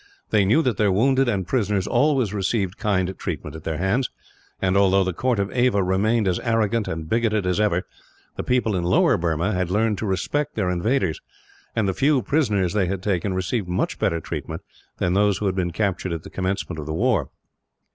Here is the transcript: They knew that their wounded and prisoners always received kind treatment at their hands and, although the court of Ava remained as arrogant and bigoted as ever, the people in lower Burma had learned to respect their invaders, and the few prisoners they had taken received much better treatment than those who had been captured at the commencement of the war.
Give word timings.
They 0.31 0.45
knew 0.45 0.63
that 0.63 0.77
their 0.77 0.91
wounded 0.91 1.29
and 1.29 1.45
prisoners 1.45 1.85
always 1.85 2.33
received 2.33 2.79
kind 2.79 3.15
treatment 3.19 3.55
at 3.55 3.65
their 3.65 3.77
hands 3.77 4.09
and, 4.59 4.75
although 4.75 5.03
the 5.03 5.13
court 5.13 5.37
of 5.37 5.51
Ava 5.51 5.83
remained 5.83 6.27
as 6.27 6.39
arrogant 6.39 6.87
and 6.87 7.07
bigoted 7.07 7.45
as 7.45 7.59
ever, 7.59 7.83
the 8.35 8.41
people 8.41 8.75
in 8.75 8.83
lower 8.83 9.15
Burma 9.15 9.53
had 9.53 9.69
learned 9.69 9.99
to 9.99 10.07
respect 10.07 10.55
their 10.55 10.71
invaders, 10.71 11.21
and 11.75 11.87
the 11.87 11.93
few 11.93 12.23
prisoners 12.23 12.73
they 12.73 12.87
had 12.87 13.03
taken 13.03 13.35
received 13.35 13.67
much 13.67 13.99
better 13.99 14.19
treatment 14.19 14.63
than 14.97 15.13
those 15.13 15.37
who 15.37 15.45
had 15.45 15.53
been 15.53 15.69
captured 15.69 16.13
at 16.13 16.23
the 16.23 16.31
commencement 16.31 16.79
of 16.79 16.87
the 16.87 16.95
war. 16.95 17.29